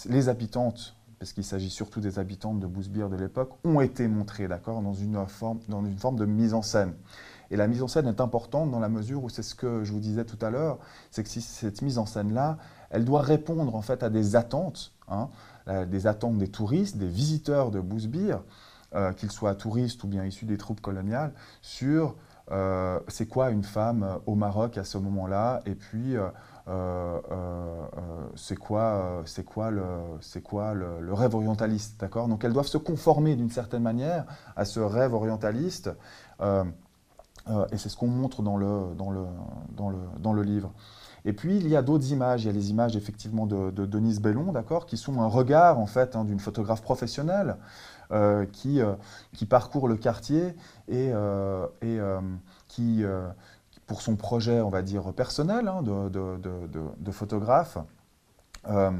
[0.08, 4.48] les habitantes parce qu'il s'agit surtout des habitantes de Bousbir de l'époque, ont été montrées
[4.48, 6.94] d'accord, dans, une forme, dans une forme de mise en scène.
[7.52, 9.92] Et la mise en scène est importante dans la mesure où c'est ce que je
[9.92, 10.80] vous disais tout à l'heure,
[11.12, 12.58] c'est que si cette mise en scène-là,
[12.90, 15.28] elle doit répondre en fait à des attentes, hein,
[15.68, 18.42] euh, des attentes des touristes, des visiteurs de Bousbir,
[18.96, 22.16] euh, qu'ils soient touristes ou bien issus des troupes coloniales, sur
[22.50, 26.28] euh, c'est quoi une femme au Maroc à ce moment-là, et puis euh,
[26.68, 27.86] euh, euh,
[28.36, 29.84] c'est quoi, quoi, le,
[30.42, 32.28] quoi le, rêve orientaliste, d'accord?
[32.28, 34.24] Donc elles doivent se conformer d'une certaine manière
[34.56, 35.90] à ce rêve orientaliste,
[36.40, 39.24] et c'est ce qu'on montre dans le, dans, le,
[39.76, 40.72] dans, le, dans le livre.
[41.24, 44.20] Et puis il y a d'autres images, il y a les images effectivement de, Denise
[44.20, 47.56] Bellon, d'accord, qui sont un regard en fait hein, d'une photographe professionnelle
[48.52, 48.80] qui,
[49.32, 50.54] qui parcourt le quartier
[50.88, 51.12] et,
[51.82, 51.98] et
[52.68, 53.04] qui,
[53.86, 57.78] pour son projet, on va dire, personnel hein, de, photographe,
[58.68, 58.90] euh,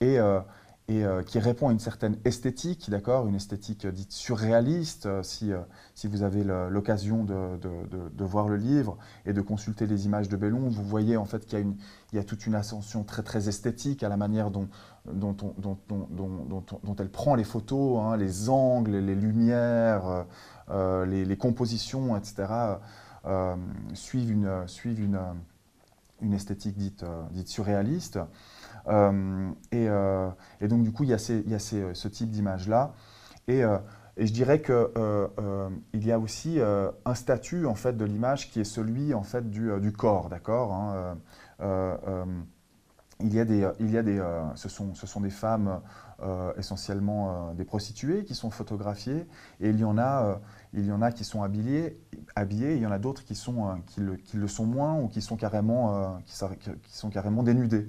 [0.00, 0.44] et, euh, et
[0.90, 5.08] euh, qui répond à une certaine esthétique, d'accord, une esthétique dite surréaliste.
[5.22, 5.52] si,
[5.94, 10.68] si vous avez l'occasion de, voir le livre et de consulter les images de Bellon,
[10.68, 11.74] vous voyez en fait qu'il
[12.12, 14.68] y, a toute une ascension très très esthétique à la manière dont,
[15.06, 15.78] dont, dont,
[16.82, 20.26] dont elle prend les photos, hein, les angles, les lumières,
[20.70, 22.76] les, les, compositions, etc.
[23.24, 23.54] Euh,
[23.94, 25.20] suivent, une, suivent une,
[26.22, 28.18] une esthétique dite, euh, dite surréaliste.
[28.88, 29.86] Euh, et,
[30.60, 32.92] et, donc, du coup, il y a, ces, y a ces, ce type d'image-là.
[33.48, 33.62] Et,
[34.18, 38.60] je dirais qu'il euh, il y a aussi un statut en fait, de l'image qui
[38.60, 40.28] est celui en fait, du, corps.
[40.28, 41.16] D'accord hein,
[43.20, 44.22] il y a des, il y a des,
[44.54, 45.80] ce, sont, ce sont des femmes
[46.58, 49.26] essentiellement des prostituées qui sont photographiées
[49.60, 50.40] et il y en a,
[50.74, 52.00] il y en a qui sont habillés,
[52.34, 54.98] habillés il y en a d'autres qui, sont, euh, qui, le, qui, le, sont moins
[54.98, 57.88] ou qui sont carrément, euh, qui, sont carrément dénudés.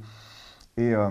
[0.77, 1.09] Et euh,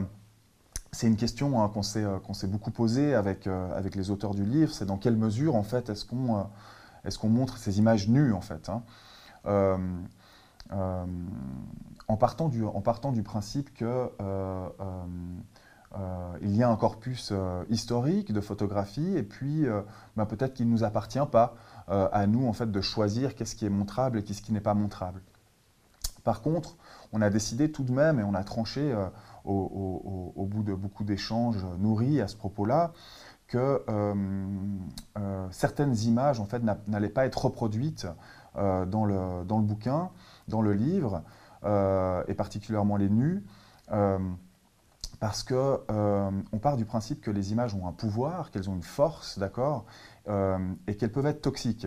[0.91, 4.87] c'est une question hein, qu'on s'est beaucoup posée avec, avec les auteurs du livre, c'est
[4.87, 8.69] dans quelle mesure en fait est-ce qu'on montre ces images nues en fait.
[8.69, 8.83] Hein.
[12.09, 14.11] en, partant du, principe que
[15.99, 19.83] euh, il y a un corpus euh, historique de photographie et puis euh,
[20.17, 21.55] ben, peut-être qu'il ne nous appartient pas
[21.89, 24.73] à nous en fait de choisir qu'est-ce qui est montrable et qu'est-ce qui n'est pas
[24.73, 25.21] montrable.
[26.25, 26.77] Par contre,
[27.13, 28.95] on a décidé tout de même et on a tranché
[29.45, 32.93] au, bout de beaucoup d'échanges nourris à ce propos-là
[33.49, 33.83] que
[35.51, 38.07] certaines images en fait n'allaient pas être reproduites
[38.55, 40.11] dans, le, dans le bouquin,
[40.49, 41.23] dans le livre,
[41.65, 43.45] et particulièrement les nus
[45.23, 48.83] parce qu'on euh, part du principe que les images ont un pouvoir, qu'elles ont une
[48.83, 49.87] force, d'accord,
[50.27, 51.87] euh, et qu'elles peuvent être toxiques.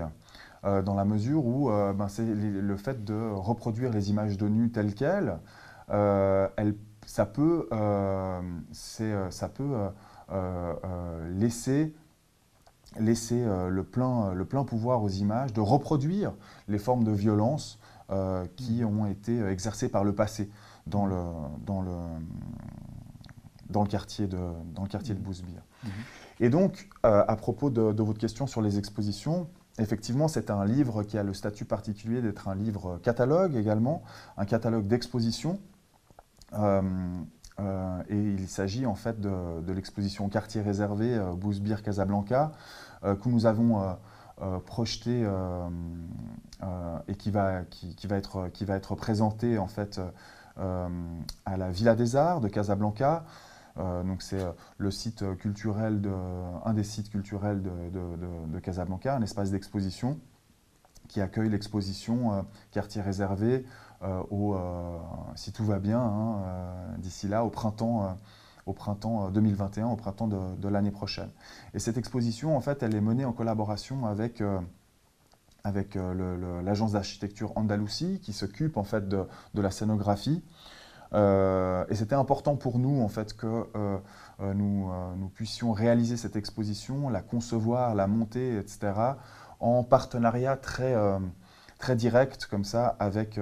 [0.64, 4.72] Euh, dans la mesure où ben, c'est le fait de reproduire les images de nu
[4.72, 5.38] telles quelles,
[7.06, 7.68] ça peut,
[8.72, 9.76] ça peut
[11.30, 11.94] laisser,
[13.00, 16.34] laisser le, plein, le plein pouvoir aux images de reproduire
[16.68, 17.80] les formes de violence
[18.56, 20.50] qui ont été exercées par le passé
[20.88, 21.22] dans le,
[21.66, 21.92] dans le,
[23.70, 24.38] dans le quartier de,
[24.74, 25.24] dans le quartier de mmh.
[25.24, 25.62] Bousbir.
[25.84, 25.90] Mmh.
[26.40, 29.48] Et donc, euh, à propos de, votre question sur les expositions,
[29.80, 34.04] effectivement, c'est un livre qui a le statut particulier d'être un livre catalogue également,
[34.38, 35.60] un catalogue d'exposition.
[36.56, 36.82] Euh,
[37.60, 42.52] euh, et il s'agit en fait de, l'exposition Quartier réservé Bousbir Casablanca
[43.02, 43.98] que nous avons
[44.66, 45.26] projeté
[47.08, 47.64] et qui va,
[48.12, 48.66] être, qui
[49.58, 50.02] en fait
[50.58, 53.26] à la Villa des Arts de Casablanca.
[53.78, 56.12] Euh, donc c'est euh, le site culturel, de,
[56.64, 60.20] un des sites culturels de, Casablanca, un espace d'exposition
[61.08, 62.42] qui accueille l'exposition euh,
[62.72, 63.66] quartier réservé
[64.02, 64.56] au,
[65.36, 66.42] si tout va bien, hein,
[66.98, 68.18] d'ici là, au printemps
[68.66, 71.30] au printemps 2021, au printemps de, l'année prochaine.
[71.76, 74.42] Et cette exposition, en fait, elle est menée en collaboration avec,
[75.64, 75.96] avec
[76.64, 80.44] l'agence d'architecture Andalousie, qui s'occupe en fait de, la scénographie.
[81.14, 83.98] Euh, et c'était important pour nous, en fait, que euh,
[84.42, 88.94] euh, nous, puissions réaliser cette exposition, la concevoir, la monter, etc.,
[89.60, 90.96] en partenariat très,
[91.86, 93.40] très direct, comme ça, avec,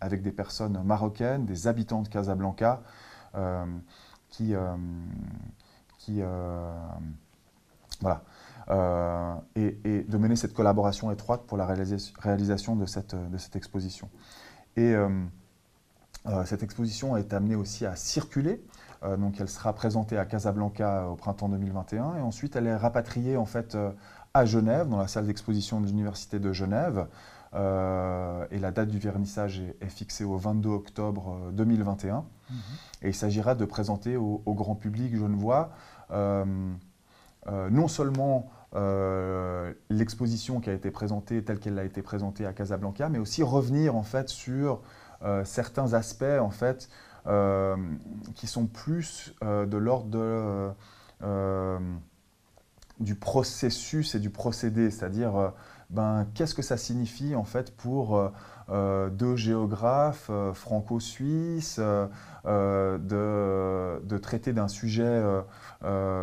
[0.00, 2.82] avec des personnes marocaines, des habitants de Casablanca,
[4.30, 4.52] qui,
[5.98, 6.22] qui
[8.00, 8.24] voilà,
[9.54, 14.10] et, de mener cette collaboration étroite pour la réalisation de cette, de cette exposition.
[14.76, 14.96] Et
[16.28, 18.60] euh, cette exposition est amenée aussi à circuler.
[19.04, 23.36] Euh, donc elle sera présentée à Casablanca au printemps 2021 et ensuite elle est rapatriée
[23.36, 23.92] en fait euh,
[24.34, 27.06] à Genève, dans la salle d'exposition de l'Université de Genève.
[27.54, 32.24] Et la date du vernissage est, fixée au 22 octobre 2021.
[32.50, 32.56] Mhm.
[33.02, 35.70] Et il s'agira de présenter au, grand public genevois
[36.10, 38.50] non seulement
[39.90, 43.96] l'exposition qui a été présentée telle qu'elle a été présentée à Casablanca, mais aussi revenir
[43.96, 44.82] en fait sur
[45.22, 46.90] euh, certains aspects en fait
[47.26, 47.76] euh,
[48.34, 50.74] qui sont plus euh, de l'ordre
[53.00, 55.52] du processus et du procédé, c'est-à-dire
[55.90, 58.32] ben, qu'est-ce que ça signifie en fait pour
[58.68, 61.78] deux géographes franco-suisses
[62.44, 63.38] de,
[64.18, 65.22] traiter d'un sujet,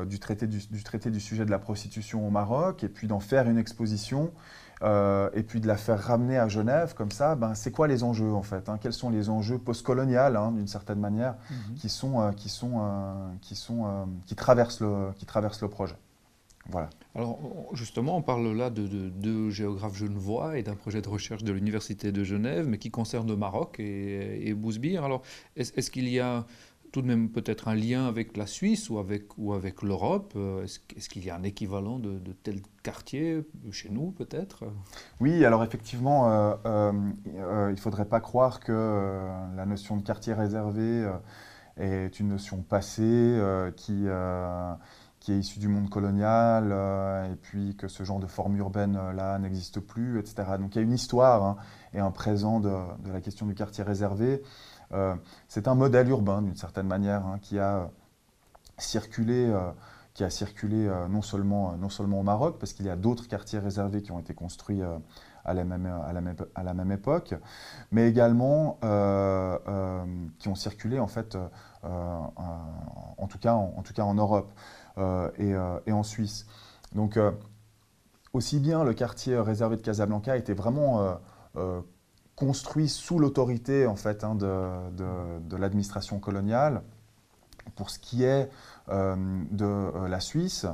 [0.06, 3.50] du, traité du, traité du sujet de la prostitution au Maroc et puis d'en faire
[3.50, 4.32] une exposition
[4.84, 8.04] euh, et puis de la faire ramener à Genève comme ça, ben, c'est quoi les
[8.04, 8.78] enjeux en fait hein?
[8.82, 11.76] Quels sont les enjeux postcoloniaux hein, d'une certaine manière mhm.
[11.76, 15.96] qui, sont, euh, qui, sont, euh, qui, sont, qui, traversent le, qui traversent le projet
[16.70, 16.90] voilà.
[17.16, 17.40] Alors
[17.74, 22.12] justement, on parle là de deux géographes genevois et d'un projet de recherche de l'Université
[22.12, 25.04] de Genève, mais qui concerne le Maroc et, et Bousbir.
[25.04, 25.24] Alors
[25.56, 26.46] est-ce qu'il y a
[26.94, 30.34] tout de même peut-être un lien avec la Suisse ou avec, ou avec l'Europe?
[30.38, 34.64] Euh, Est-ce qu'il y a un équivalent de, tel quartier chez nous peut-être?
[35.20, 40.34] Oui, alors effectivement, euh, euh, il ne faudrait pas croire que la notion de quartier
[40.34, 41.12] réservé
[41.78, 43.40] est une notion passée
[43.76, 44.06] qui,
[45.24, 46.74] qui est issue du monde colonial
[47.32, 50.44] et puis que ce genre de forme urbaine-là n'existe plus, etc.
[50.60, 51.56] Donc il y a une histoire hein,
[51.94, 52.70] et un présent de,
[53.12, 54.44] la question du quartier réservé.
[54.92, 55.16] Euh,
[55.48, 57.90] c'est un modèle urbain, d'une certaine manière, hein, qui a
[58.78, 59.72] circulé euh,
[60.14, 63.28] qui a circulé euh, non, seulement, non seulement au Maroc, parce qu'il y a d'autres
[63.28, 64.84] quartiers réservés qui ont été construits
[65.44, 67.34] à, la même, à, la même, à, la même, époque,
[67.92, 68.78] mais également
[70.38, 71.36] qui ont circulé en fait,
[71.82, 74.54] en, tout cas, en, tout cas en Europe
[74.98, 75.54] et,
[75.86, 76.46] et, en Suisse.
[76.94, 77.18] Donc,
[78.34, 81.18] aussi bien le quartier réservé de Casablanca était vraiment
[82.36, 86.82] construit sous l'autorité en fait hein, de, l'administration coloniale.
[87.76, 88.50] Pour ce qui est
[88.90, 89.16] euh,
[89.52, 90.66] de euh, la Suisse,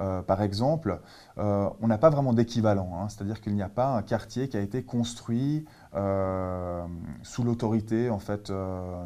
[0.00, 1.00] euh, par exemple,
[1.36, 2.92] on n'a pas vraiment d'équivalent.
[2.94, 3.08] Hein.
[3.08, 5.64] C'est-à-dire qu'il n'y a pas un quartier qui a été construit
[7.22, 8.52] sous l'autorité en fait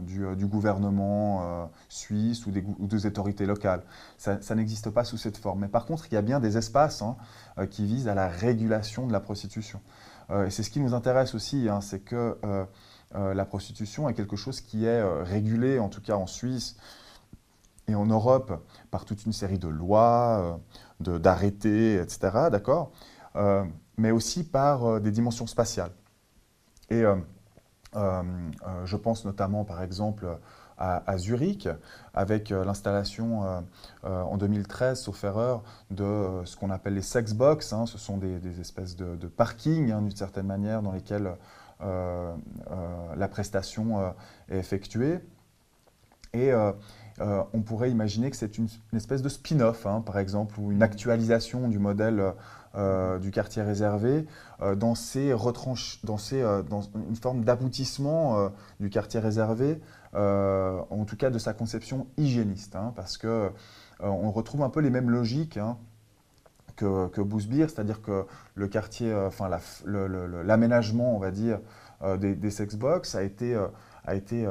[0.02, 3.82] du, gouvernement suisse ou des, autorités locales.
[4.18, 5.60] Ça, n'existe pas sous cette forme.
[5.60, 7.16] Mais par contre, il y a bien des espaces hein,
[7.70, 9.80] qui visent à la régulation de la prostitution.
[10.30, 12.64] Euh, et c'est ce qui nous intéresse aussi, hein, c'est que euh,
[13.14, 16.76] euh, la prostitution est quelque chose qui est régulé, en tout cas en Suisse
[17.88, 20.60] et en Europe, par toute une série de lois,
[21.00, 22.92] d'arrêtés, etc., d'accord
[23.98, 25.92] Mais aussi par des dimensions spatiales.
[26.90, 27.04] Et
[27.94, 30.38] je pense notamment, par exemple,
[30.78, 31.68] à, Zurich,
[32.14, 33.60] avec euh, l'installation euh,
[34.04, 37.72] euh, en 2013, sauf erreur, de ce qu'on appelle les sex box.
[37.72, 37.86] Hein.
[37.86, 41.36] ce sont des, espèces de, de parking, hein, d'une certaine manière, dans lesquels
[41.80, 44.14] la prestation
[44.48, 45.18] est effectuée.
[46.32, 46.50] Et
[47.20, 51.68] on pourrait imaginer que c'est une, espèce de spin-off, hein, par exemple, ou une actualisation
[51.68, 52.34] du modèle
[53.20, 54.26] du quartier réservé
[54.76, 58.50] dans, ces retranches, dans, une forme d'aboutissement
[58.80, 59.80] du quartier réservé
[60.14, 63.50] euh, en tout cas de sa conception hygiéniste, hein, parce que euh,
[64.00, 65.76] on retrouve un peu les mêmes logiques hein,
[66.76, 67.20] que, que
[67.66, 69.50] c'est-à-dire que le quartier, enfin
[69.86, 71.60] l'aménagement, on va dire,
[72.18, 73.20] des, des sexbox a
[74.06, 74.46] a, été,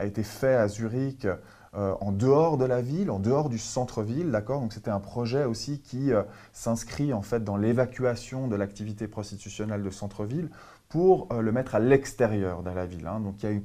[0.00, 1.26] a été fait à Zurich
[1.74, 4.60] euh, en dehors de la ville, en dehors du centre-ville, d'accord?
[4.60, 6.22] Donc c'était un projet aussi qui euh,
[6.52, 10.48] s'inscrit en fait dans l'évacuation de l'activité prostitutionnelle de centre-ville
[10.88, 13.06] pour euh, le mettre à l'extérieur de la ville.
[13.06, 13.20] Hein.
[13.20, 13.60] Donc il y a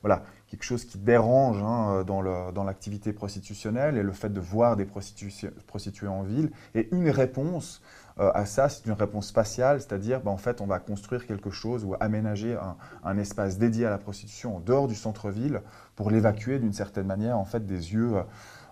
[0.00, 4.86] voilà, quelque chose qui dérange hein, dans l'activité prostitutionnelle et le fait de voir des
[4.86, 6.50] prostituées en ville.
[6.74, 7.82] Et une réponse
[8.20, 11.84] à ça, c'est une réponse spatiale, c'est-à-dire ben, en fait on va construire quelque chose
[11.84, 12.58] ou aménager
[13.02, 15.62] un, espace dédié à la prostitution en dehors du centre-ville
[15.96, 18.16] pour l'évacuer d'une certaine manière en fait des yeux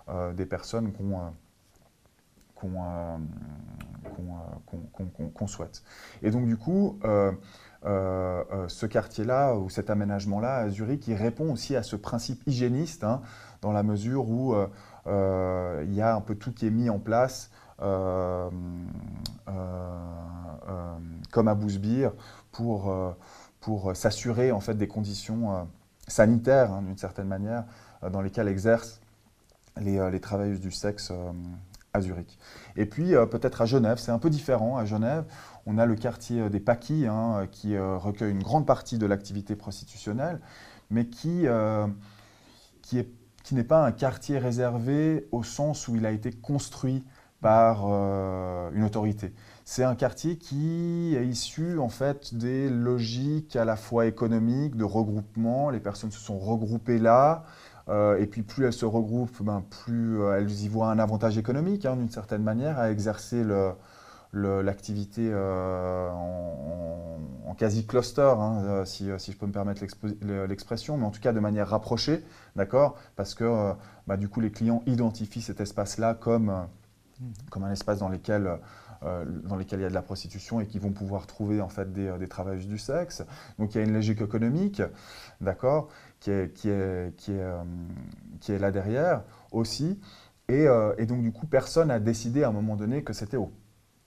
[0.09, 0.91] euh, des personnes
[5.33, 5.83] qu'on souhaite.
[6.21, 7.31] Et donc du coup, euh,
[8.67, 13.21] ce quartier-là ou cet aménagement-là à Zurich, il répond aussi à ce principe hygiéniste, hein,
[13.61, 14.53] dans la mesure où
[15.07, 17.49] il y a un peu tout qui est mis en place
[17.81, 18.49] euh,
[19.47, 19.51] euh,
[20.67, 20.93] euh,
[21.31, 22.11] comme à Bousbir
[22.51, 22.93] pour,
[23.61, 25.67] pour s'assurer en fait des conditions
[26.07, 27.65] sanitaires hein, d'une certaine manière
[28.11, 28.99] dans lesquelles exercent
[29.77, 31.13] les, les travailleuses du sexe
[31.93, 32.37] à Zurich.
[32.75, 34.77] Et puis peut-être à Genève, c'est un peu différent.
[34.77, 35.25] À Genève,
[35.65, 40.41] on a le quartier des Paquis hein, qui recueille une grande partie de l'activité prostitutionnelle,
[40.89, 41.45] mais qui,
[42.81, 43.09] qui, est,
[43.43, 47.03] qui n'est pas un quartier réservé au sens où il a été construit
[47.41, 49.33] par euh, une autorité.
[49.65, 54.83] C'est un quartier qui est issu en fait des logiques à la fois économiques, de
[54.83, 55.69] regroupement.
[55.69, 57.43] Les personnes se sont regroupées là.
[57.87, 61.37] Euh, et puis plus elles se regroupent, ben, plus euh, elles y voient un avantage
[61.39, 63.43] économique, hein, d'une certaine manière, à exercer
[64.33, 69.83] l'activité en, quasi-cluster, hein, si, je peux me permettre
[70.47, 72.23] l'expression, mais en tout cas de manière rapprochée,
[72.55, 72.95] d'accord?
[73.15, 73.73] Parce que
[74.07, 76.67] bah, du coup, les clients identifient cet espace-là comme
[77.49, 78.59] comme un espace dans lequel,
[79.03, 81.69] euh, dans lequel il y a de la prostitution et qui vont pouvoir trouver en
[81.69, 83.23] fait des, euh, des travailleuses du sexe.
[83.57, 84.81] Donc il y a une logique économique,
[85.41, 85.89] d'accord,
[86.19, 87.63] qui est, qui, est, qui, est, euh,
[88.39, 89.99] qui est là derrière aussi.
[90.47, 90.65] Et,
[90.97, 93.53] et, donc du coup, personne n'a décidé à un moment donné que c'était au,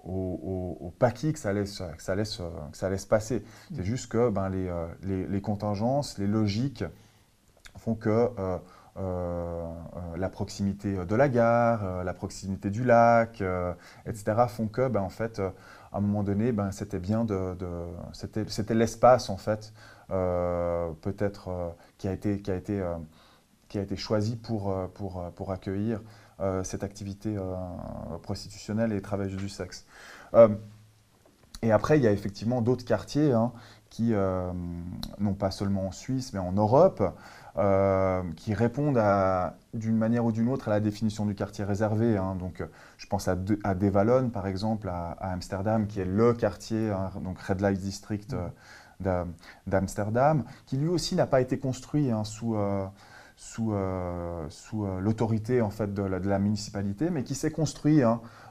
[0.02, 2.50] au, au, paquis que ça allait, ça allait, ça
[2.82, 3.44] allait se passer.
[3.72, 4.68] C'est juste que ben, les,
[5.04, 6.82] les, les, contingences, les logiques
[7.76, 8.28] font que
[8.96, 13.42] la proximité de la gare, euh, la proximité du lac,
[14.06, 17.56] etc., font que, ben, en fait, à un moment donné, ben, c'était bien de,
[18.12, 19.72] c'était l'espace en fait,
[20.08, 26.00] peut-être qui a été, choisi pour, accueillir
[26.62, 27.36] cette activité
[28.22, 29.86] prostitutionnelle et travailleuse du sexe.
[31.62, 33.52] et après, il y a effectivement d'autres quartiers hein,
[33.90, 34.12] qui,
[35.18, 37.02] non pas seulement en Suisse, mais en Europe,
[37.58, 38.98] euh, qui répondent
[39.74, 42.16] d'une manière ou d'une autre à la définition du quartier réservé.
[42.16, 42.34] Hein.
[42.34, 42.62] Donc,
[42.96, 47.38] je pense à, à Devalon, par exemple, à, Amsterdam, qui est le quartier, hein, donc
[47.40, 48.34] Red Light District
[49.04, 49.24] euh,
[49.66, 52.86] d'Amsterdam, qui lui aussi n'a pas été construit hein, sous, euh,
[53.36, 53.74] sous,
[54.48, 58.02] sous l'autorité en fait, de de la, municipalité, mais qui s'est construit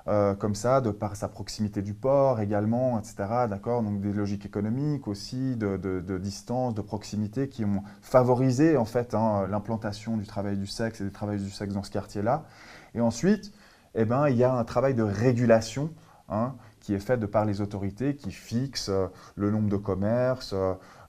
[0.07, 3.15] euh, comme ça, de par sa proximité du port également, etc.
[3.49, 9.13] D'accord Donc des logiques économiques aussi, de, distance, de proximité qui ont favorisé en fait
[9.13, 12.45] hein, l'implantation du travail du sexe et des travailleurs du sexe dans ce quartier-là.
[12.95, 13.51] Et ensuite,
[13.95, 15.91] eh ben, il y a un travail de régulation
[16.29, 20.55] hein, qui est fait de par les autorités qui fixent euh, le nombre de commerces,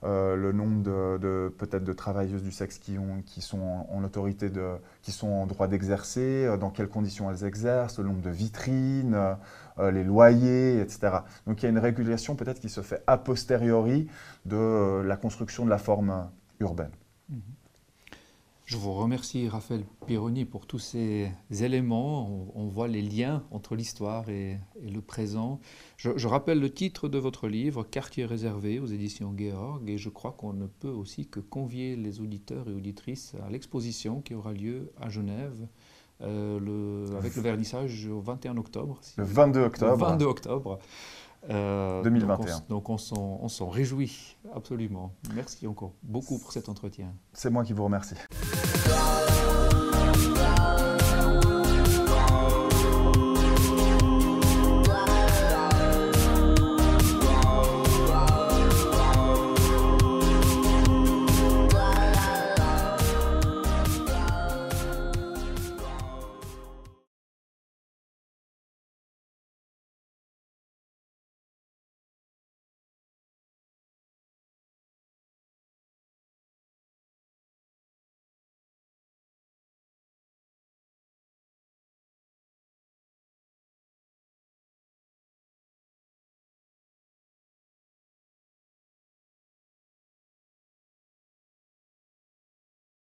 [0.03, 4.03] euh, euh, le nombre de, peut-être de travailleuses du sexe qui, ont, qui sont en,
[4.03, 8.29] autorité, de, qui sont en droit d'exercer, dans quelles conditions elles exercent, le nombre de
[8.29, 9.17] vitrines,
[9.79, 11.17] les loyers, etc.
[11.47, 14.07] Donc il y a une régulation peut-être qui se fait a posteriori
[14.45, 16.29] de la construction de la forme
[16.59, 16.91] urbaine.
[17.31, 17.62] Mm-hmm.
[18.65, 22.49] Je vous remercie, Raphaël Pironi, pour tous ces éléments.
[22.55, 25.59] On, voit les liens entre l'histoire et, le présent.
[25.97, 30.31] Je, rappelle le titre de votre livre, Quartier réservé, aux éditions Georg, et je crois
[30.31, 34.93] qu'on ne peut aussi que convier les auditeurs et auditrices à l'exposition qui aura lieu
[34.99, 35.67] à Genève.
[36.21, 38.99] Euh, le, avec le vernissage au 21 octobre.
[39.17, 39.91] le 22 octobre.
[39.91, 40.79] Le 22 octobre.
[41.49, 41.53] 2021.
[41.53, 45.13] Euh, donc on, on s'en réjouit absolument.
[45.35, 47.13] Merci encore beaucoup pour cet entretien.
[47.33, 48.15] C'est moi qui vous remercie.